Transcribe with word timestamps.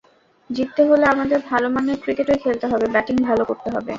জিততে 0.49 0.81
হলে 0.83 1.05
আমাদের 1.05 1.39
ভালো 1.49 1.67
মানের 1.69 1.97
ক্রিকেটই 2.03 2.39
খেলতে 2.43 2.65
হবে, 2.67 2.85
ব্যাটিং 2.87 3.15
ভালো 3.29 3.43
করতে 3.45 3.67
হবে। 3.69 3.89